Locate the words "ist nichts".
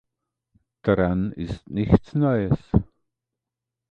1.31-2.15